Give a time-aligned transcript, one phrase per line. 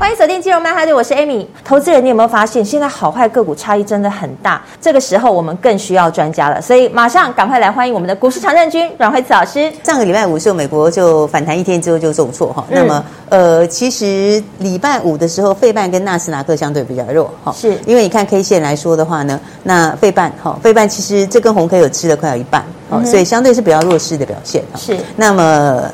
[0.00, 1.46] 欢迎锁定金融曼哈顿，我是 Amy。
[1.62, 4.58] 投资人，你有没有发现现在好坏个股差异真的很大？
[4.80, 9.70] 这个时候我们更需要专家了，所以马上赶快来欢迎我们的股市常胜军阮惠慈老师。
[9.84, 12.64] 上个礼拜五的时候，美国就反弹一天之后就重挫哈。
[12.70, 24.64] 那么呃，其实礼拜五的时候，费半跟纳斯达克相对比较弱哈，是因为你看 K 线来说的话呢，那费半哈，费半其实这根红 K 有吃了快要一半，哦，所以相对是比较弱势的表现。
[24.76, 25.84] 是，那么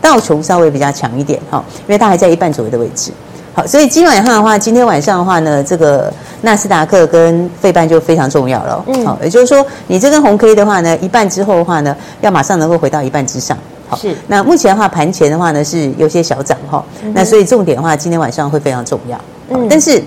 [0.00, 3.10] 道琼稍微比较强一点哈，因为它还在一半左右的位置。
[3.52, 8.84] 好，所以今晚上的话，今天晚上的话呢，这个纳斯达克跟费半就非常重要了。
[8.86, 13.58] 嗯，好，也就是说，你这根红 K 的话呢，一半之后的话呢，要马上能够回到一半之上。
[13.88, 14.14] 好，是。
[14.28, 16.84] 那目前的话，盘前的话呢，是有些小涨哈。
[17.02, 19.20] 嗯、那所以重点的话，今天晚上会非常重要。
[19.48, 19.66] 嗯。
[19.68, 20.00] 但是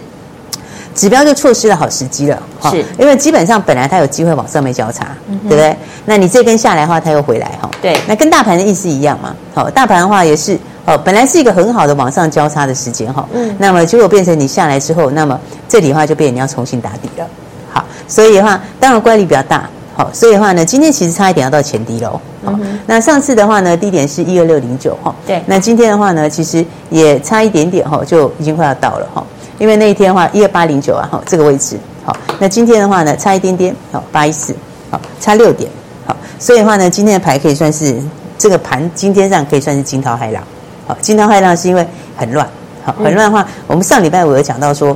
[0.95, 2.41] 指标就错失了好时机了。
[2.71, 2.85] 是。
[2.97, 5.75] 因为基本上本来它有机会往上面交叉，嗯、对不对？
[6.05, 7.69] 那你这根下来的话，它又回来哈。
[7.81, 7.99] 对。
[8.07, 9.35] 那跟大盘的意思一样嘛。
[9.53, 10.57] 好，大盘的话也是。
[10.85, 17.25] 哦，本来是一个很好的往上交叉的时间哈，嗯，那么结果变成你下来之后，那么这里的话就变成你要重新打底了，
[17.71, 29.25] 好，所以的话当然乖离比较大，好，所以的话呢，今天其实差一点要到前低喽，好，嗯、那上次的话呢，低点是一二六零九哈，对，那今天的话呢，其实也差一点点哈，就已经快要到了哈，
[29.59, 34.53] 因为那一天的话一二八零九啊，哈，这个位置，好，那今天的话呢，差一点点，好，八一四，
[34.91, 35.71] 好，差六点，
[36.05, 37.97] 好，所以的话呢，今天的牌可以算是
[38.37, 40.43] 这个盘今天上可以算是惊涛骇浪。
[40.85, 42.47] 好，惊涛骇浪是因为很乱，
[42.83, 44.95] 好，很乱的话，嗯、我们上礼拜五有讲到说，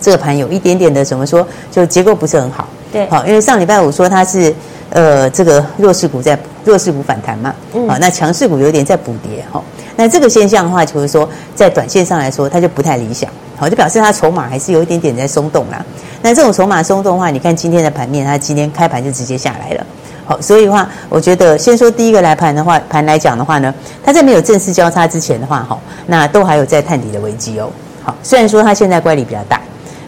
[0.00, 4.52] 这个盘有一点点的怎么说，就结构不是很好，对，好，因为上礼拜五说它是
[4.90, 9.62] 呃这个弱势股在弱势股反弹嘛，嗯，好，那强势股有点在补跌，哈，
[9.96, 15.84] 那这个现象的话，就是说在短线上来说，它就不太理想，好，就表示它筹码还是有一点点在松动啦，
[16.22, 19.86] 那这种筹码松动的话，你看今天的盘面，它今天开盘就直接下来了。
[20.26, 27.68] 好，所以的话，我觉得先说第一个来盘的话，盘来讲的话呢，它在没有正式交叉之前的话，哈，那都还有在探底的危机哦。
[28.02, 29.60] 好，虽然说它现在乖离比较大，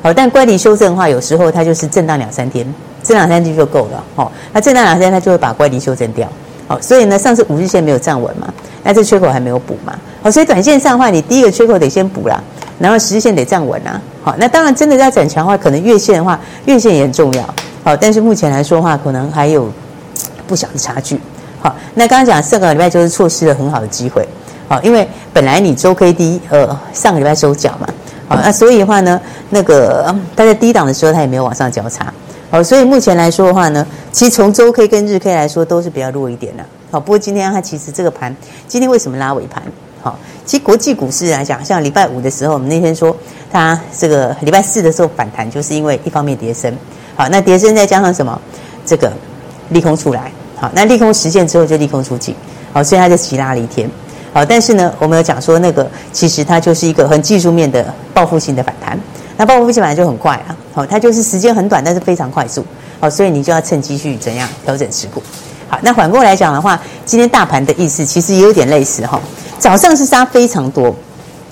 [0.02, 2.64] 好，但乖离修正的话，有时候它就是震荡两三天，
[3.02, 4.02] 震荡两三天就够了。
[4.14, 6.26] 好，那震荡两三天，它就会把乖离修正掉。
[6.66, 8.48] 好，所以呢，上次五日线没有站稳嘛，
[8.82, 9.94] 那这缺口还没有补嘛。
[10.22, 12.42] 好，所以短线上的话，你第一个缺口得先补啦，
[12.78, 14.00] 然后十日线得站稳啦。
[14.22, 17.42] 好，那当然真的要转强的话，可能月线的话，月线也很重要。
[17.84, 19.70] 好，但是目前来说的话，可能还有。
[20.46, 21.20] 不小的差距，
[21.60, 24.26] 好，那刚刚讲上个礼拜就是错失了很好的机会，
[24.68, 27.88] 好，因为本来你周 K D 呃上个礼拜收脚嘛，
[28.28, 29.20] 好，那所以的话呢，
[29.50, 32.12] 那个它在低档的时候它也没有往上交叉，
[32.50, 38.34] 好，所以目前来说的话呢，其实从周 K 跟日 K 来说都是比较弱一点的，好，不过今天它其实这个盘
[38.68, 39.62] 今天为什么拉尾盘？
[40.02, 43.16] 好，其实国际股市来讲，像礼拜五的时候，我们那天说
[43.50, 46.72] 它这个礼拜四的时候反弹，就是因为一方面跌升，
[47.16, 48.40] 好，那跌升再加上什么？
[48.84, 49.10] 这个。
[49.70, 52.34] 利空出来，好，那利空实现之后就利空出尽，
[52.72, 53.90] 好，所以它就急拉了一天，
[54.32, 58.98] 好，但是呢，我们有讲说那个其实它就是一个很技术面的报复性的反弹，
[59.36, 62.64] 那报复性反弹就很快啊，好，它就是时间很短，但是非常快速，
[63.00, 65.22] 好，所以你就要趁机去怎样调整持股，
[65.68, 69.20] 好，那反过来讲的话，今天大盘的意思其实也有点类似哈，
[69.58, 70.94] 早上是杀非常多，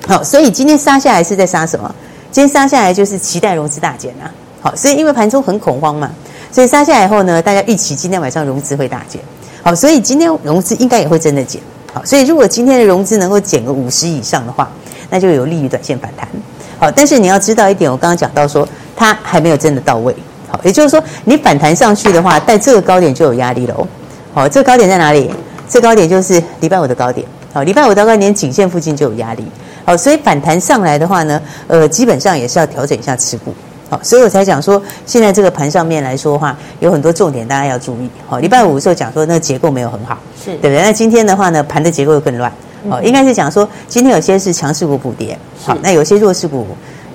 [0.06, 1.94] 好，所以今天杀下来是在杀什么？
[2.30, 4.30] 今天杀下来就是期待融资大减啊，
[4.60, 6.10] 好，所以因为盘中很恐慌嘛。
[6.54, 9.20] 所以杀下来以后呢，大家预期今天晚上融资会大减，
[9.60, 11.60] 好，所以今天融资应该也会真的减，
[11.92, 14.70] 好，所以如果今天的融资能够减个五十以上的话，
[15.10, 16.28] 那就有利于短线反弹，
[16.78, 20.14] 好，但是你要知道一点，我刚刚讲到说它还没有真的到位，
[20.46, 23.88] 好，也就是说你反弹上去的话，在这个高点就有压力了，
[24.32, 25.28] 好，这个高点在哪里？
[25.68, 29.44] 这高点就是礼拜五的高点，好，礼拜五的高点颈线附近就有压力，
[29.84, 33.52] 好，所以反弹上来的话呢，呃，基本上也是要调整一下持股。
[33.94, 38.10] 好，所以我才讲说，现在这个盘上面来说的话，有很多重点大家要注意。
[38.26, 40.82] 好，礼拜五的时候讲说那个结构没有很好，是对不对？
[40.82, 42.52] 那今天的话呢，盘的结构又更乱。
[42.90, 46.66] 好，应该是讲说今天有些是强势股补跌，好，那有些弱势股，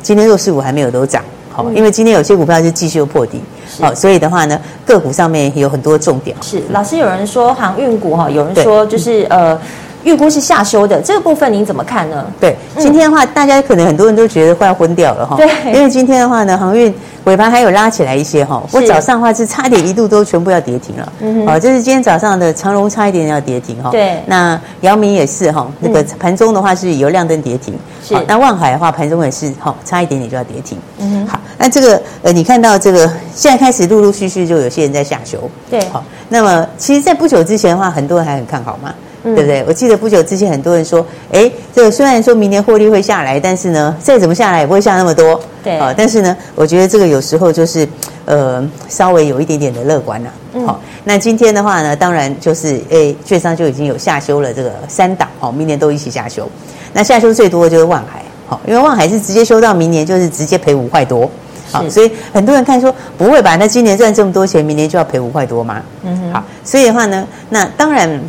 [0.02, 1.22] 今天弱势股还没有都涨。
[1.52, 3.42] 好，因为今天有些股票是继续又破底。
[3.82, 6.34] 好，所以的话呢，个股上面有很多重点。
[6.42, 9.60] 是，老师有人说航运股哈，有人说就是呃。
[10.04, 12.26] 预估是下修的，这个部分您怎么看呢？
[12.40, 15.36] 对，今天的话，嗯、大家可能很多人都觉得快要昏掉了哈。
[15.36, 16.94] 对，因为今天的话呢，航运
[17.26, 18.64] 尾盘还有拉起来一些哈。
[18.72, 21.14] 我早上的话是差点一度都全部要跌停了。
[21.20, 23.90] 嗯好，这是今天早上的长荣差一点要跌停哈。
[23.92, 24.22] 对。
[24.26, 27.78] 那姚明也是哈，那个盘中的话是有亮灯跌停。
[28.04, 28.16] 是。
[28.28, 30.78] 那万海的话盘中也是哈，差一点点就要跌停。
[31.00, 31.28] 嗯哼。
[31.28, 33.06] 好，那这个呃，你看到这个
[33.36, 35.38] 现在开始陆陆续续就有些人在下修。
[35.70, 35.84] 对。
[35.90, 38.94] 好，那么其实，在不久之前的话，很多人还很看好嘛。
[39.24, 39.64] 对不对？
[39.68, 45.40] 我记得不久之前很多人说，哎，这个虽然说明年获利会下来，但是呢，再怎么下来也不会下那么多。
[45.62, 47.88] 对啊，但是呢，我觉得这个有时候就是，
[48.26, 50.30] 呃，稍微有一点点的乐观呐。
[50.54, 56.50] 好、嗯哦，那今天的话呢，当然就是，哎，券商就已经有下修了这个三档，哦，明年都一起下修。
[56.94, 61.30] 那下修最多的就是万海，好、哦，因为万海是直接修到明年，就是直接赔五块多。
[61.72, 63.58] 好，所以很多人看说不会吧？
[63.58, 65.82] 那今年赚这么多钱，明年就要赔五块多吗？
[66.04, 66.34] 嗯哼。
[66.34, 68.20] 好，所以的话呢，那当然。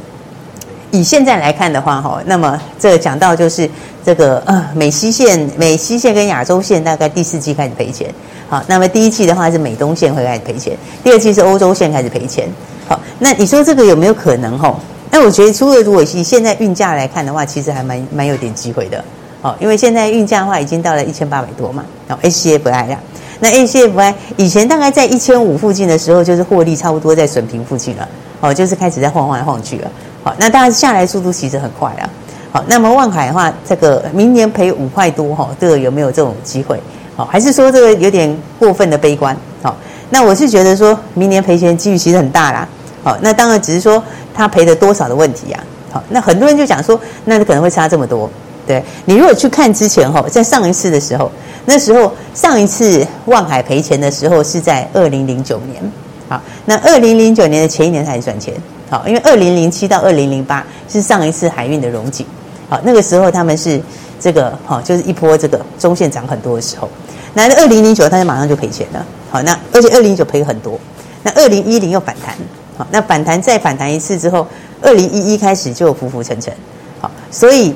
[0.90, 3.68] 以现在来看的话，哈，那么这讲到就是
[4.04, 8.12] 这个呃美西线、美西线跟亚洲线大概第四季开始赔钱，
[8.48, 12.48] 好，那么第一季的话是美东线会开始赔钱，第二季是欧洲线开始赔钱，
[12.88, 14.58] 好，那你说这个有没有可能？
[14.58, 14.74] 哈，
[15.10, 19.04] 那我觉得除了如果以现在运价来看的话，其实还蛮蛮有点机会的，
[19.40, 22.98] 好，因为现在运价的话已经到了一千八百多嘛，然后 HCFI 呀，
[23.38, 28.08] 那 HCFI 以前大概在一千五附近的时候，就是获利差不多在水平附近了，
[28.40, 29.90] 哦，就是开始在晃来晃去了。
[30.22, 32.08] 好，那当然下来速度其实很快啊。
[32.52, 36.80] 好，那么万海的话，这个明年赔五块多哈，这个有没有这种机会？
[37.16, 39.36] 好，还是说这个有点过分的悲观？
[39.62, 39.76] 好，
[40.10, 42.68] 那我是觉得说明年赔钱几率其实很大啦。
[43.04, 44.02] 好，那当然只是说
[44.34, 45.64] 他赔的多少的问题啊。
[45.92, 48.28] 好，那很多人就讲说，那可能会差这么多。
[48.66, 51.30] 对，你如果去看之前哈，在上一次的时候，
[51.66, 55.80] 那时候上一次万海赔钱的时候是在二零零九年。
[56.28, 58.52] 好，那二零零九年的前一年才赚钱。
[58.90, 62.26] 好，因为二零零七到二零零八是上一次海运的荣景，
[62.68, 63.80] 好，那个时候他们是
[64.18, 66.90] 这个好，就是一波这个中线涨很多的时候，
[67.32, 70.76] 那二零零九他就马上就赔钱了，好，那而且二零零九赔很多，
[71.22, 72.34] 那二零一零又反弹，
[72.76, 74.44] 好，那反弹再反弹一次之后，
[74.82, 76.52] 二零一一开始就浮浮沉沉，
[77.00, 77.72] 好，所以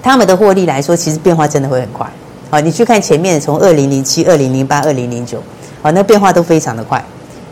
[0.00, 2.08] 他们的获利来说，其实变化真的会很快，
[2.48, 5.42] 好，你去看前面从二零零七、二零零八、二零零九，
[5.82, 7.04] 好，那变化都非常的快。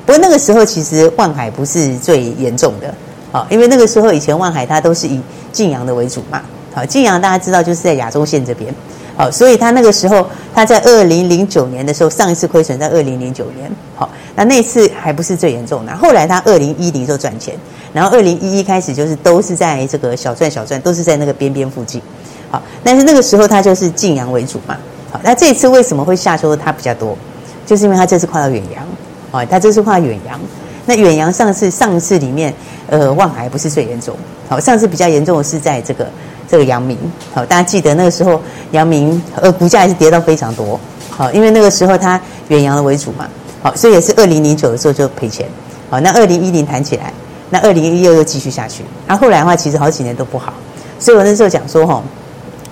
[0.06, 2.94] 不过那个时候其实万海不是最严重的，
[3.32, 5.20] 好，因为那个时候以前万海它都是以
[5.50, 6.41] 晋阳的为主嘛，
[6.73, 8.73] 好，晋阳大家知道就是在亚洲线这边，
[9.17, 10.25] 好，所以他那个时候
[10.55, 17.56] 他在二零零九年的时候上一次亏损在二零零九年，好，那那次还不是最严重的，后来他二零一零时候赚钱，
[17.93, 22.00] 然后二零一一开始就是都是在这个小赚小赚，都是在那个边边附近，
[22.49, 24.76] 好，但是那个时候它就是晋阳为主嘛，
[25.11, 27.19] 好，那这次为什么会下修它比较多，
[27.67, 28.86] 就是因为它这次跨到远洋。
[29.37, 30.41] 哦，他这是画远洋，
[30.87, 32.53] 那远洋上次上次里面，
[32.88, 34.17] 呃，望海不是最严重，
[34.49, 36.09] 好，上次比较严重的是在这个
[36.49, 36.97] 这个阳明，
[37.35, 38.41] 好，大家记得那个时候
[38.71, 40.81] 阳明呃股价还是跌到非常多，
[41.11, 42.19] 好，因为那个时候它
[42.49, 43.29] 远洋的为主嘛，
[43.62, 45.47] 好，所以也是二零零九的时候就赔钱，
[45.91, 47.12] 好，那二零一零弹起来，
[47.50, 50.55] 那二零一六又继续下去，然后后来的话其实好几年都不好，
[50.99, 52.03] 所以我那时候讲说哈，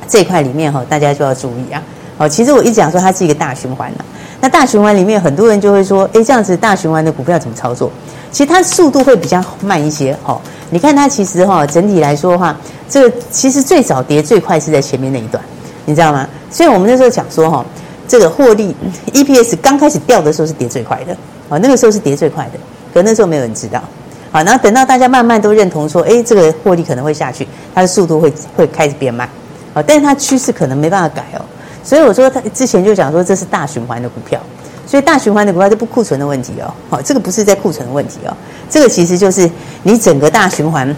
[0.09, 1.83] 这一块里面哈大家就要注意啊，
[2.17, 4.05] 好，其实我一直讲说它是一个大循环了。
[4.45, 7.91] 那大循环里面，很多人就会说：“哎，这样子大循环的股票怎么操作？”
[8.31, 10.15] 其实它速度会比较慢一些。
[10.23, 10.39] 哈，
[10.69, 12.55] 你看它其实哈，整体来说的话，
[12.87, 15.43] 这个其实最早跌最快是在前面那一段，
[15.87, 16.29] 你知道吗？
[16.51, 17.65] 所以我们那时候讲说哈，
[18.07, 18.77] 这个获利
[19.15, 21.17] EPS 刚开始掉的时候是跌最快的，
[21.49, 22.59] 啊，那个时候是跌最快的，
[22.93, 23.83] 可那时候没有人知道。
[24.31, 29.27] 好，然后等到大家慢慢都认同说：“哎，这个获利可能会下去，它的速度会会开始变慢。”
[29.73, 31.41] 好，但是它趋势可能没办法改哦。
[31.85, 34.41] 所以我说，他之前就讲说这是大循环的股票，
[34.87, 36.73] 所以大循环的股票就不库存的问题哦。
[36.89, 38.35] 好，这个不是在库存的问题哦，
[38.71, 39.49] 这个其实就是
[39.83, 40.97] 你整个大循环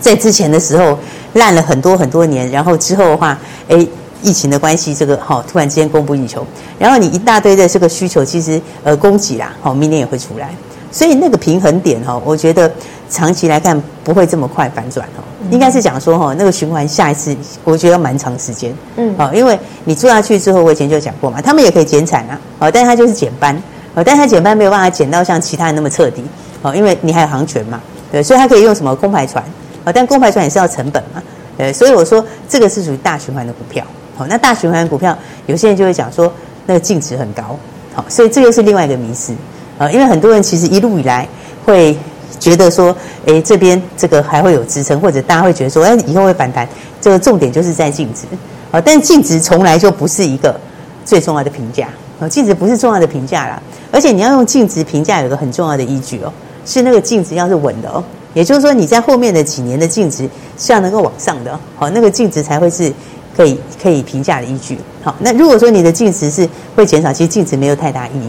[0.00, 0.98] 在之前的时候
[1.32, 3.38] 烂了很多很多年，然后之后的话，
[3.68, 3.86] 哎，
[4.22, 6.46] 疫情的关系，这个好突然之间供不应求，
[6.78, 10.54] 然后你一大堆的这个需求，其实呃供给啦，好明年也会出来，
[10.94, 12.70] 所以那个平衡点哈，我觉得
[13.10, 15.26] 长期来看不会这么快反转哦。
[15.50, 18.72] 应该是讲说哈，那个循环下一次，我觉得要蛮长时间。
[18.94, 23.60] 嗯，好，因为你做下去之后，我以前就讲过嘛，他们也可以减产啊，好，但是他就是减班，
[23.92, 26.22] 好，但是他减班没有办法减到像其他人那么彻底，
[26.62, 27.80] 好，因为你还有航权嘛，
[28.12, 29.44] 对，所以他可以用什么空牌船，
[29.84, 31.20] 好，但空牌船也是要成本嘛，
[31.58, 33.84] 对，所以我说这个是属于大循环的股票，
[34.16, 36.32] 好，那大循环的股票，有些人就会讲说
[36.66, 37.58] 那个净值很高，
[37.96, 39.34] 好，所以这又是另外一个迷思，
[39.78, 41.28] 啊，因为很多人其实一路以来
[41.64, 41.96] 会。
[42.40, 42.94] 觉得说，
[43.26, 46.68] 哎，这边这个还会有支撑，或者大家会觉得说，哎，以后会反弹。
[47.00, 48.26] 这个重点就是在净值，
[48.70, 50.60] 啊，但净值从来就不是一个
[51.06, 51.88] 最重要的评价，
[52.20, 53.62] 啊，净值不是重要的评价啦。
[53.90, 56.32] 而且你要用净值评价，有个很重要的依据哦，
[56.66, 58.02] 是那个净值要是稳的哦，
[58.34, 60.28] 也就是说你在后面的几年的净值
[60.58, 62.92] 是要能够往上的，好，那个净值才会是
[63.34, 64.76] 可以可以评价的依据。
[65.02, 68.28] 好，那如果说你的净值是会减少，其实净值没有太大意义。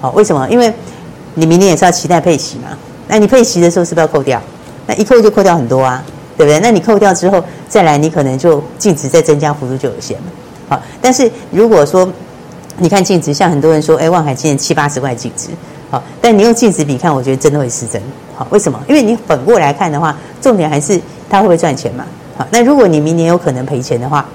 [0.00, 0.48] 好，为什么？
[0.48, 0.72] 因为
[1.34, 2.68] 你明年也是要期待配息嘛，
[3.08, 4.40] 那你配息的时候是不是要扣掉？
[4.86, 6.02] 那一扣就扣掉很多啊，
[6.36, 6.60] 对不对？
[6.60, 10.24] 那你扣掉之后再来，你可能就净值再增加幅度就有限了。
[10.68, 12.08] 好，但是如果说
[12.78, 15.48] 你看净值，像很多人说，哎，望海今年七八十块净值，
[15.90, 18.00] 好，但你用净值比看，我觉得真的会失真。
[18.34, 18.78] 好，为什么？
[18.86, 21.00] 因为你反过来看的话，重点还是
[21.30, 22.04] 它会不会赚钱嘛？
[22.36, 24.26] 好，那如果你明年有可能赔钱的话，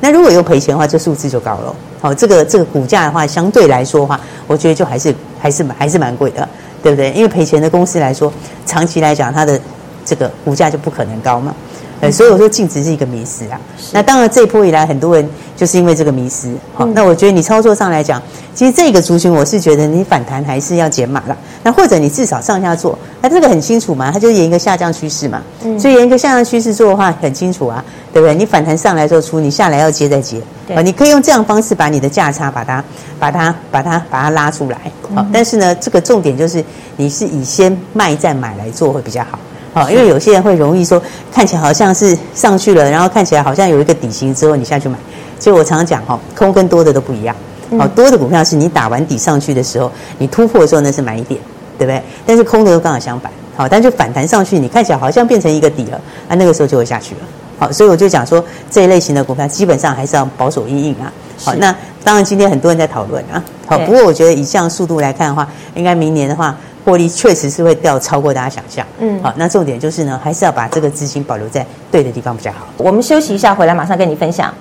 [0.00, 1.74] 那如果又赔钱的话，这数字就高了。
[2.00, 6.48] 好，这个这个股价的话，相对来说的话，我觉得就还是还是还是蛮贵的，
[6.82, 7.12] 对不对？
[7.12, 8.32] 因为赔钱的公司来说，
[8.64, 9.60] 长期来讲，它的
[10.04, 11.54] 这个股价就不可能高嘛。
[12.00, 13.60] 呃，所以我说净值是一个迷失啊。
[13.92, 16.54] 那当然这一波以来，很多人就是因为这个迷失。
[16.74, 18.22] 好，那我觉得你操作上来讲，
[18.54, 21.36] 其实这个族群我是觉得你反弹还是要减码了。
[21.62, 25.42] 那或者你至少上下做，那这个很清楚嘛，它就是沿一个下降趋势嘛。
[25.62, 25.78] 嗯。
[25.78, 28.34] 所以沿一个下降趋势做的话，很清楚啊，对不对？
[28.34, 30.40] 你反弹上来之后出，你下来要接再接。
[30.66, 30.82] 对。
[30.82, 32.82] 你可以用这样方式把你的价差把它、
[33.18, 34.78] 把它、把它、把它拉出来。
[35.14, 36.64] 好，但是呢，这个重点就是
[36.96, 39.38] 你是以先卖再买来做会比较好。
[39.72, 41.00] 好，因为有些人会容易说，
[41.32, 44.98] 看起来好像是上去了，然后看起来好像有一个底型之后你下去买。
[45.38, 47.34] 所以我常常讲哈，空跟多的都不一样。
[47.78, 51.40] 好，多的股票是你打完底上去的时候，你突破的时候那是买一点，
[51.78, 52.02] 对不对？
[52.26, 53.30] 但是空的又刚好相反。
[53.56, 57.20] 好，但就反弹上去，你看起来好像变成一个底了，啊，那个时候就会下去了。
[57.58, 61.12] 好，所以我就讲说这一类型的股票基本上还是要保守因应啊。
[61.44, 61.72] 好，那
[62.02, 63.42] 当然今天很多人在讨论啊。
[63.66, 66.56] 好，不过我觉得以这样速度来看的话，应该明年的话。
[66.90, 72.66] 获利确实是会掉超过大家想象，嗯，好，那重点就是呢，还是要把这个资金保留在对的地方比较好。
[72.76, 74.52] 我们休息一下，回来马上跟你分享。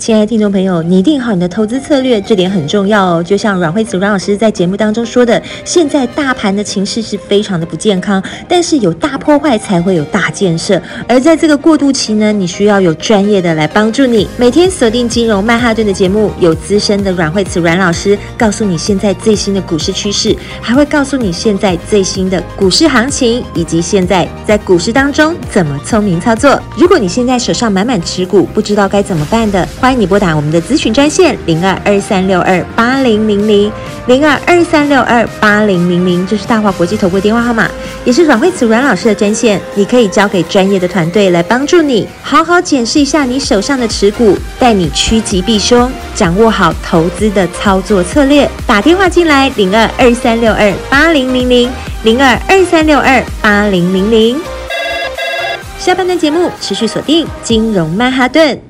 [0.00, 3.22] 亲爱的听众朋友，拟定好你的投资策略，这点很重要哦。
[3.22, 10.80] 就像阮慧慈阮老师在节目当中说的，现在大盘的情势是非常的不健康，但是有大破坏才会有大建设。
[11.06, 14.26] 而在这个过渡期呢，你需要有专业的来帮助你。
[14.38, 26.58] 每天锁定金融曼哈顿的节目，有资深的阮慧慈阮老师告诉你现在最新的股市趋势，还会告诉你现在最新的股市行情，以及现在在股市当中怎么聪明操作。
[26.74, 33.72] 如果你现在手上满满持股，不知道该怎么办的，欢你拨打我们的咨询专线零二二三六二八零零零
[34.06, 37.68] 零二二三六二八零零零，这是大华国际投顾电话号码，
[38.04, 39.60] 也是阮慧慈阮老师的专线。
[39.74, 48.48] 你可以交给专业的团队来帮助你，好好检视一下你手上的持股，带你趋吉避凶，掌握好投资的操作策略。
[48.68, 51.68] 打电话进来零二二三六二八零零零
[52.04, 54.40] 零二二三六二八零零零。
[55.80, 58.69] 下半段节目持续锁定金融曼哈顿。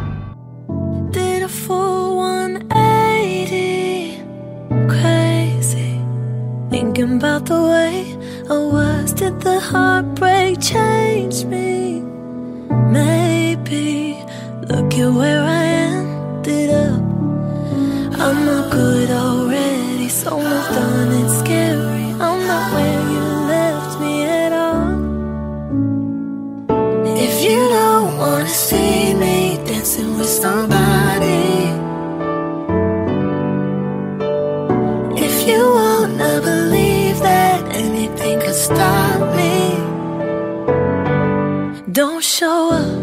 [7.51, 7.95] the way
[8.49, 9.13] I was?
[9.13, 12.01] Did the heartbreak change me?
[12.99, 13.91] Maybe.
[14.69, 17.01] Look at where I ended up.
[18.23, 21.70] I'm not good already, so I've done and scared.
[38.61, 39.55] stop me.
[41.91, 43.00] Don't show up.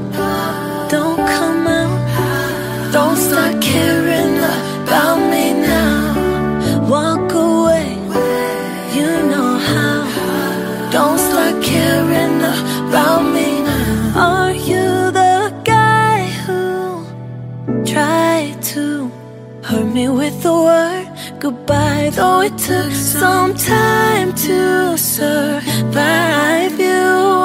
[21.40, 27.00] goodbye Though it took some time to survive you.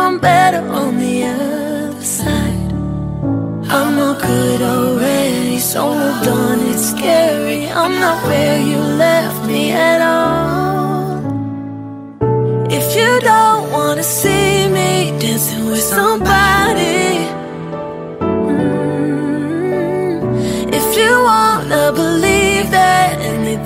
[0.06, 2.72] I'm better on the other side.
[3.76, 7.68] I'm all good already, so moved on, it's scary.
[7.70, 11.20] I'm not where you left me at all.
[12.70, 16.93] If you don't wanna see me dancing with somebody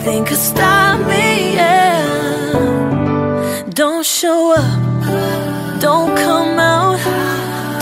[0.07, 2.53] nothing could stop me, yeah.
[3.69, 6.99] Don't show up, don't come out,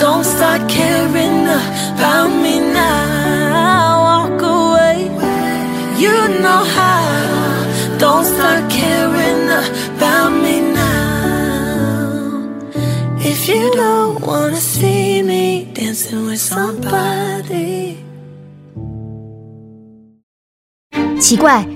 [0.00, 4.02] don't start caring about me now.
[4.08, 5.04] Walk away,
[6.02, 7.98] you know how.
[7.98, 9.44] Don't start caring
[9.96, 10.96] about me now.
[13.20, 18.02] If you don't wanna see me dancing with somebody.
[21.18, 21.75] 奇怪，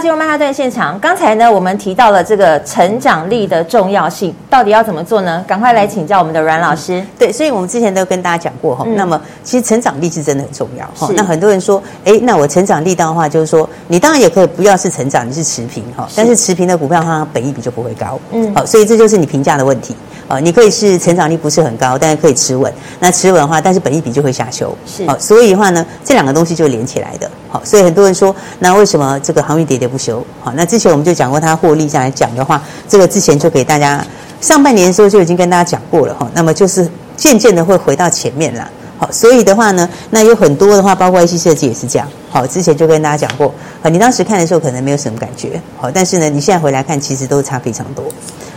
[0.00, 5.44] 进入曼哈顿现场，刚才呢，我们提到了这个成长力的重要性，到底要怎么做呢？
[5.46, 7.04] 赶快来请教我们的阮老师。
[7.16, 11.12] 对，所以我们之前都跟大家讲过哈、嗯，那么其实成长力是真的很重要哈。
[11.14, 19.94] 那很多人说，哎，那我成长力道的话，就是说你当然也可以不要是成长，你是持平哈，但是持平的股票它本益比就不会高，嗯，好，所以这就是你评价的问题。
[20.28, 22.72] 啊，你可以是成长力不是很高，但是可以持稳。
[23.00, 24.76] 那持稳的话，但是本益比就会下修。
[24.86, 27.30] 是，好，所以的话呢，这两个东西就连起来的。
[27.48, 30.24] 好，所以很多人说，那为什么这个航运喋喋不休？
[30.40, 34.04] 好，那之前我们就讲过，它获利下来讲的话，这个之前就给大家
[34.40, 36.30] 上半年的时候就已经跟大家讲过了哈。
[36.34, 38.70] 那么就是渐渐的会回到前面了。
[38.98, 42.08] 好，所以的话呢，那有很多的话，包括 IC 设计也是这样。
[42.30, 45.60] 好，之前就跟大家讲过，好，你当时看的时候可能没有什么感觉。
[45.76, 48.04] 好，但是呢，你现在回来看，其实都差非常多。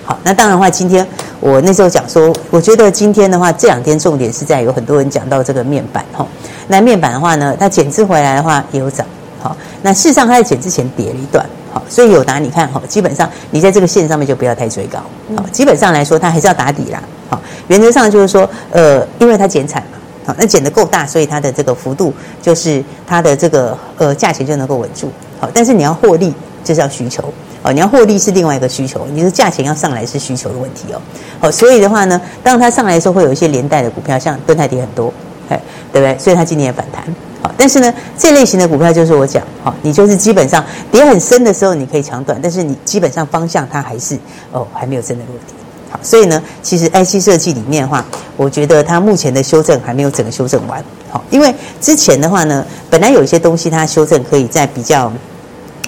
[0.05, 1.05] 好，那当然的话，今天
[1.39, 6.25] 我那时候讲说，我觉得今天的话，这两天重点是在有很多人讲到这个面板哈。
[6.67, 9.05] 那面板的话呢，它减资回来的话也有涨。
[9.41, 11.43] 好，那事实上它在减之前跌了一段。
[11.73, 14.99] 好，所以有达你看哈，基本上你在这个线上面就不要太追高。
[15.35, 17.01] 好，基本上来说它还是要打底啦。
[17.27, 25.11] 好，原则上就是说，呃，因为它减产嘛，好，那减得够大，所以它的这个幅度就是它的这个呃价钱就能够稳住。
[25.39, 26.33] 好，但是你要获利
[26.65, 27.23] 就是要需求。
[27.63, 31.01] 哦，你要获利是另外一个需求，你的价钱要上来是需求的问题哦。
[31.39, 35.11] 好，所以的话呢，当它上来的时候，会有一些连带的股票，像敦泰跌很多，
[35.49, 35.59] 哎，
[35.91, 36.15] 对不对？
[36.19, 37.03] 所以它今年也反弹。
[37.41, 44.15] 好，但是呢，这类型的股票就是我讲，好，你就是基本上跌很深的时候，你可以抢短，但是你基本上方向它还是
[44.51, 45.53] 哦还没有真的落地。
[45.89, 48.05] 好，所以呢，其实 IC 设计里面的话，
[48.37, 50.83] 我觉得它目前的修正还没有整个修正完。
[51.09, 51.51] 好，因为
[51.81, 55.11] 之前的话呢，本来有一些东西它修正可以在比较。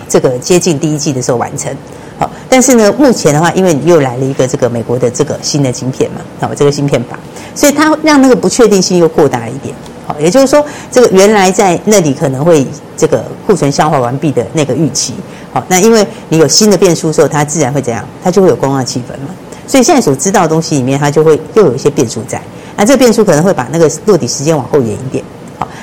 [0.08, 1.72] 这个接近第一季的时候完成，
[2.18, 7.18] 好，但是呢，目前的话，因为你又来了一个这个美国的这个新的晶片嘛，好，这个芯片法，
[7.54, 12.66] 所以它让那个不确定性又扩大一点，好，也就是说，这个原来在那里可能会
[12.96, 15.14] 这个库存消化完毕的那个预期，
[15.52, 18.04] 好，那因为你有新的变数的时候，它自然会怎样？
[18.24, 19.30] 它就会有观望气氛嘛，
[19.68, 22.42] 所以现在所知道的东西里面，它就会又有一些变数在，
[22.76, 25.24] 那这个变数可能会把那个落底时间往后延一点。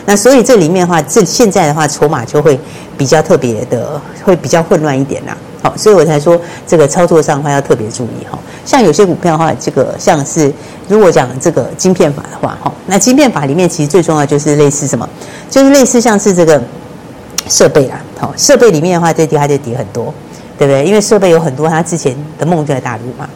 [0.07, 2.59] 那所以这里面的话，这现在的话，筹码就会
[2.99, 5.37] 比较特别的，会比较混乱一点啦。
[5.62, 8.38] 好，所以我才说这个操作上的话要特别注意哈。
[8.67, 10.53] 像有些股票的话，这个像是
[10.88, 15.09] 如果讲这个晶片法的话，哈，那晶片法里面其实最重要就是类似什么，
[15.49, 16.62] 就是类似像是这个
[17.49, 20.12] 设备啦，好，设备里面的话，这跌它就跌很多，
[20.59, 20.85] 对不对？
[20.85, 23.27] 因为设备有很多，它之前的梦就在大陆嘛。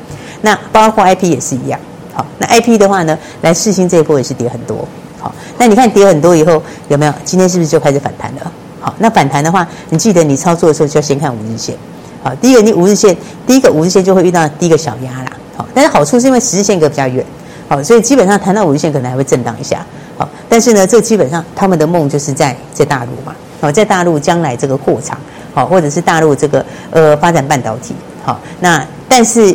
[0.43, 1.81] 那包括 IP 也是一样，
[2.13, 4.87] 好，那 IP 的话呢，来世芯这一波也是跌很多，
[5.21, 7.13] 好，那你看跌很多以后有没有？
[7.25, 8.53] 今天是不是就开始反弹了？
[8.81, 11.75] 好，那反弹的话，你记得你操作的时候就要先看五日线，
[12.23, 17.25] 好，第一个你五日线，第一个五日线就会遇到第一个小压啦，好，但是好处是因为十日线隔比较远，
[17.69, 19.85] 好，所以基本上弹到五日线可能还会震荡一下，
[20.17, 25.19] 好，但是呢，这基本上他们的梦就是在在大陆嘛，好，在大陆将来这个扩厂，
[25.53, 29.55] 好，或者是大陆这个呃发展半导体，好，那但是。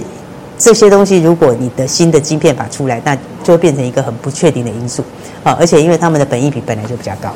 [0.63, 5.03] 这些东西，如果你的新的晶片法出来，那就会变成一个很不确定的因素，
[5.43, 7.29] 啊，而且因为他们的本益比本来就比较高，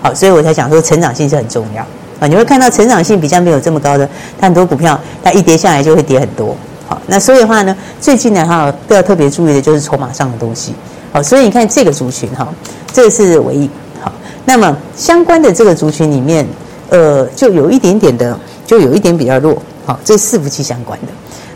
[0.00, 1.82] 好，所以我才想说成长性是很重要，
[2.20, 10.72] 啊，你会看到成长性比较没有这么高的，它很多股票它一跌下来就会跌很多，好，那所以的话呢，最近的话都要特别注意的就是筹码上的东西，
[11.12, 12.46] 好，所以你看这个族群哈，
[12.92, 13.68] 这是唯一，
[14.00, 14.12] 好，
[14.44, 16.46] 那么相关的这个族群里面，
[16.90, 21.08] 呃，就有一点点的，就有一点比较弱，好，这伺服器相关的。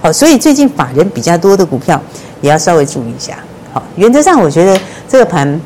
[0.02, 2.02] 好，所以最近法人比较多的股票
[2.40, 3.38] 也要稍微注意一下。
[3.72, 5.60] 好，原则上我觉得这个盘，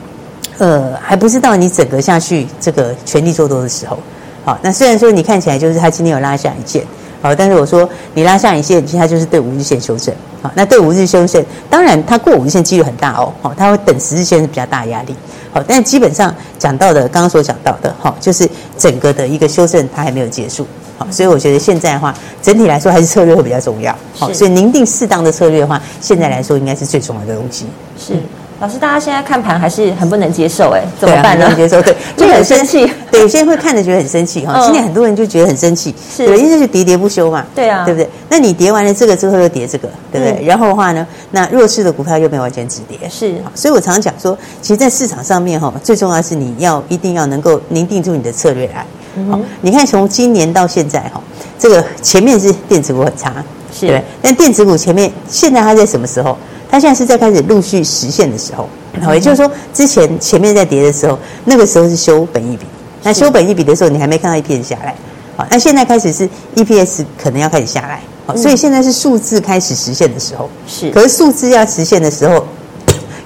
[0.59, 3.99] 呃，还不是到你整个下去这个全力做多的时候。
[4.45, 6.85] 好，那虽然说你看起来就是它今天有拉下一件，
[7.27, 10.15] 好，但是我说你拉下一线，其实它就是对五日线修正。
[10.41, 13.33] 好，那对五日修正，当然它过五日线几率很大哦。
[13.43, 15.17] 好，它会等十日线是比较大压力。
[15.53, 20.65] 好，但基本上讲到的，刚刚所讲到的，好，就是整个的一个修正它还没有结束。
[20.97, 23.93] 好，所以我觉得现在的话，整体来说还是策略会比较重要。
[24.15, 27.67] 好，所以您定适当的策略的话，现在来说应该是最重要的东西。
[27.99, 28.15] 是，
[28.59, 31.45] 老师，大家现在看盘还是很不能接受，哎，怎么办呢？
[31.45, 32.91] 不能接受，对， 就很生气。
[33.11, 34.59] 对，有些人会看着觉得很生气哈。
[34.65, 37.45] 今天很多人就觉得很生气，是，对，因为是喋喋不休嘛。
[37.55, 38.09] 对啊，对不对？
[38.31, 40.47] 那你跌完了这个之后又跌这个，对不对？
[40.47, 42.99] 然后的话呢，那弱势的股票又没有完全止跌。
[43.11, 48.87] 是，所以我常常讲说，其实，在市场上面哈，最重要是你要一定要能够凝定住你的策略来。
[49.31, 51.21] 好，你看从今年到现在哈，
[51.59, 53.35] 这个前面是电子股很差，
[53.71, 56.39] 是对，但电子股前面现在它在什么时候？
[56.71, 58.69] 它现在是在开始陆续实现的时候。
[59.03, 62.65] 好，也就是说之前前面在跌的时候，那个时候是修本一笔，
[63.03, 64.95] 那修本一笔的时候你还没看到 EPS 下来。
[65.37, 68.01] 好，那现在开始是 EPS 可能要开始下来。
[68.27, 70.49] 好，所以现在是数字开始实现的时候。
[70.67, 72.45] 是，可是数字要实现的时候，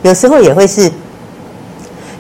[0.03, 0.90] 有时候也会是，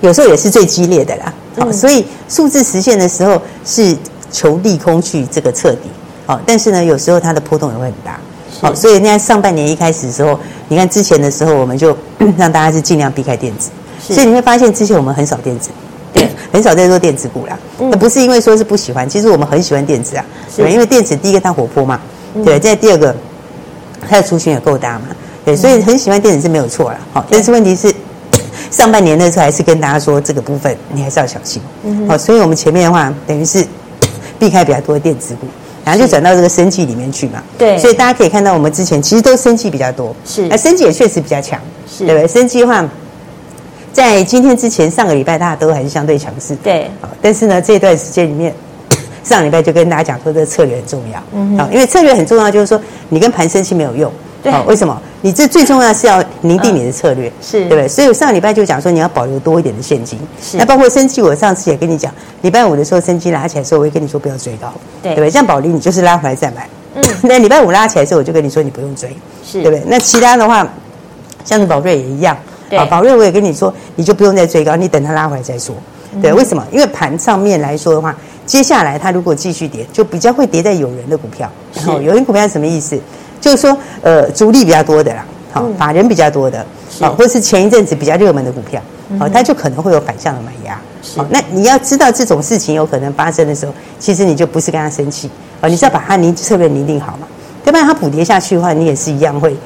[0.00, 1.34] 有时候也是最激烈的啦。
[1.58, 3.96] 好，所以数字实现的时候是
[4.30, 5.90] 求利空去这个彻底，
[6.24, 8.20] 好，但是呢，有时候它的波动也会很大，
[8.60, 11.96] 好，所以那上半年一开始的时候，你看之前的时候，我们就
[12.36, 13.70] 让大家是尽量避开电子，
[14.00, 15.70] 所以你会发现之前我们很少电子，
[16.12, 20.24] 对，很少在做电子股啦，那不是因为说是不喜欢，其实我们很喜欢电子啊，
[20.56, 22.00] 对，因为电子第一个它活泼嘛，
[22.44, 23.14] 对，再第二个
[24.08, 25.06] 它的族群也够大嘛，
[25.44, 27.94] 对，所以很喜欢电子是没有错啦，好，但是问题是。
[28.70, 33.66] 上半年的时候还是跟大家说这个部分你还是要小心，嗯，好，所以我们前面的话等于是
[34.38, 35.48] 避开比较多的电子股，
[35.90, 42.28] 然后就转到这个生技里面去嘛，对，所以大家可以看到我们之前其实都生技比较多，是，那生技也确实比较强，是，对不对？
[42.28, 42.88] 生技的话，
[43.92, 48.54] 在今天之前上个礼拜大家都还是相对强势，对，好，但是呢这段时间里面，
[49.24, 54.12] 上礼拜就跟大家讲说这个策略很重要，嗯，好，因为策略很重要，就是说你跟盘生气没有用。
[54.42, 55.00] 对，为什么？
[55.22, 57.86] 你这最重要是要拟定你的策略，是对不对？
[57.86, 60.18] 所以我上礼拜就讲说，你要保留多一点的现金。
[60.42, 64.72] 是，那包括生技，我上次也跟你讲，礼拜五的时候生技拉起来的时候，我会跟你说不要追高，
[65.02, 65.30] 对，对不对？
[65.30, 66.68] 这样保利你就是拉回来再买。
[66.94, 69.82] 嗯，那礼拜五拉起来的时候，我就跟你说你不用追，是对不对？
[69.86, 70.66] 那其他的话，
[71.44, 72.34] 像是宝瑞也一样，
[72.76, 75.74] 啊，宝瑞我也跟你说，你就不用再追高，你等它拉回来再说。
[76.22, 76.66] 对，为什么？
[76.72, 81.48] 因为盘上面来说的话，接下来它如果继续跌，就比较会跌在有人的股票。
[81.74, 82.98] 然后有人股票是什么意思？
[83.40, 86.64] 就是说，呃，主力比较多的啦，好，法人比较多的，
[87.00, 88.80] 好，或是前一阵子比较热门的股票，
[89.18, 90.78] 好，它就可能会有反向的买压。
[91.16, 97.26] 好，那你要知道这种事情有可能发生的时候，其实你就不是跟他生气，啊，你是要把它拟策略拟定好嘛，
[97.64, 99.56] 要不然它补跌下去的话，你也是一样会，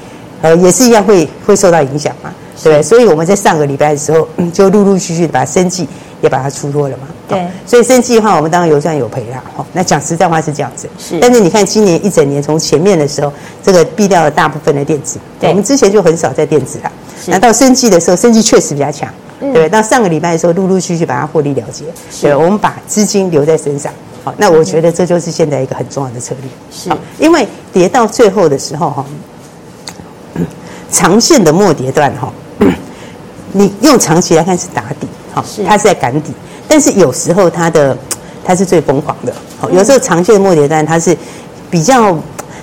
[0.41, 2.33] 呃，也是一样会会受到影响嘛，
[2.63, 2.83] 对不对？
[2.83, 5.89] 所以我们在上个礼拜的时候，就陆陆续续的把生技
[6.25, 7.07] 也把它出脱了嘛。
[7.29, 9.43] 对，所以生计的话，我们当然有赚有赔啦。
[9.57, 10.89] 哈，那讲实在话是这样子。
[10.99, 13.33] 是，但是你看今年一整年，从前面的时候，
[13.63, 15.19] 这个避掉了大部分的电子。
[15.39, 16.91] 对，我们之前就很少在电子啦。
[17.27, 19.09] 那到生计的时候，生计确实比较强。
[19.41, 19.69] 嗯，对。
[19.69, 21.85] 到上个礼拜的时候，陆陆续续把它获利了结。
[22.11, 23.93] 是，对，我们把资金留在身上。
[24.25, 26.51] 好，那我觉得这就是现在一个很重要的策略。
[26.71, 29.05] 是，因为跌到最后的时候哈，
[30.91, 32.33] 长线的末跌段哈，
[33.53, 35.07] 你用长期来看是打底。
[35.35, 36.33] 好，它是在赶底。
[36.67, 37.97] 但是有时候它的
[38.47, 41.17] 它是最疯狂的，好，有时候长线的末跌段它是
[41.71, 42.15] 比较，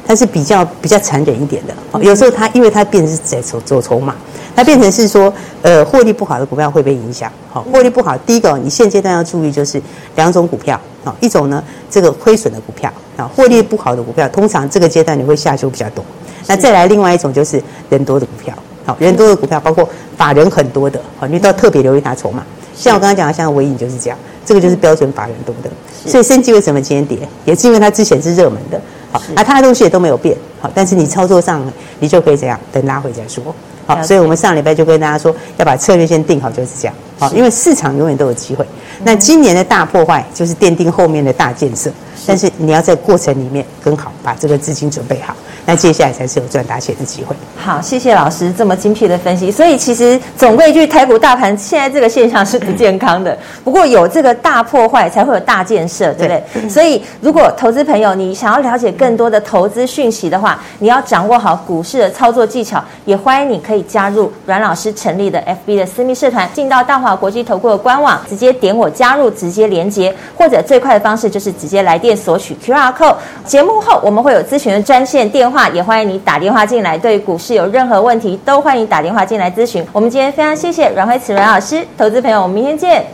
[0.05, 1.73] 它是比较比较残忍一点的。
[1.91, 4.15] 好，有时候它因为它变成是在走走筹码，
[4.55, 7.31] 它变成是说，呃，获利不好的股票会被影响。
[7.49, 9.81] 好，获利不好，第一个你现阶段要注意就是
[10.15, 16.05] 两种股票好，一种呢这个亏损的股票啊，获利不好的股票，通常这个阶段你会下修比较多。
[16.45, 18.53] 那再来另外一种就是人多的股票，
[18.85, 22.43] 好，人多的股票包括法人很多的，好，你都要特别留意它筹码。
[22.75, 25.69] 像我刚刚讲的，像维影就是这样，这个就是标准法人多的。
[26.09, 28.81] 所以生技为什么今天跌，也是因为它之前是热门的，
[29.11, 31.63] 好，那它的东西也都没有变，好，但是你操作上
[31.99, 33.43] 你就可以怎样，等拉回再说。
[33.85, 36.95] 好，所以我们上礼拜就跟大家说，要把策略先定好，就是这样。
[37.19, 38.65] 好，因为市场永远都有机会。
[39.03, 41.91] 那今年的大破坏就是奠定后面的大建设，
[42.25, 45.35] 但是你要在过程里面更好，把这个资金准备好。
[45.65, 47.35] 那接下来才是有赚大钱的机会。
[47.57, 49.51] 好，谢谢老师这么精辟的分析。
[49.51, 53.37] 所以其实总归一句，台股大盘现在这个现象是不健康的。
[53.63, 56.43] 不过有这个大破坏，才会有大建设，对不对？
[56.53, 56.69] 对。
[56.69, 62.83] 所以如果投资朋友你想要了解更多的投资讯息的话，你要掌握好股市的操作技巧。
[63.05, 73.15] 也欢迎你可以加入阮老师成立的 FB 的私密社团，进到大华国际投顾的官网，直接点我加入，直接连接，或者最快的方式就是直接来电索取 QR code。
[73.45, 75.60] 节目后我们会有咨询的专线电话。
[75.61, 79.85] 话也欢迎你打电话进来，对股市有任何问题都欢迎打电话进来咨询。
[79.93, 83.05] 我们今天非常谢谢阮慧慈阮老师，投资朋友，我们明天见。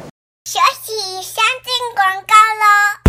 [0.46, 2.34] 休息，先进广告
[2.64, 3.07] 喽。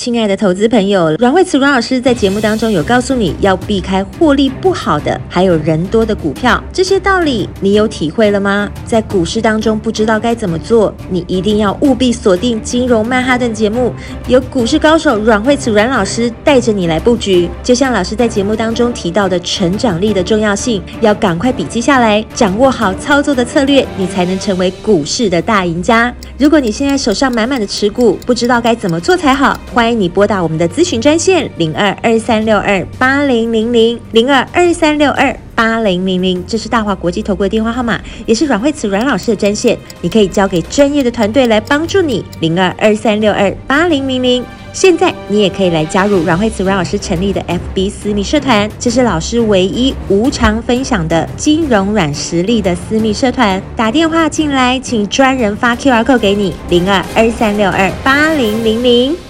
[0.00, 8.70] 亲爱的投资朋友，阮慧慈阮老师在节目当中有告诉你要避开获利不好的，还有人多的股票，这些道理你有体会了吗？
[8.86, 13.92] 在股市当中不知道该怎么做，你一定要务必锁定《金融曼哈顿》节目，
[14.26, 17.46] 由股市高手阮慧慈阮老师带着你来布局。
[17.62, 26.10] 就像老师在节目当中提到的成长力的重要性，要赶快笔记下来，掌握好操作的策略，你才能成为股市的大赢家。
[26.38, 29.89] 如果你现在手上满满的持股，不知道该怎么做才好，欢迎。
[29.92, 44.44] 你拨打我们的咨询专线零二二三六二八零零零零二二三六二八零零零，这是大华国际投顾的电话号码，也是阮慧慈阮老师的专线，你可以交给专业的团队来帮助你零二二三六二八零零零。
[44.72, 53.60] 现在你也可以来加入阮慧慈阮老师成立的 FB 私密社团，这是老师唯一无偿分享的金融软实力的私密社团。
[53.76, 59.29] 打电话进来，请专人发 QR code 给你零二二三六二八零零零。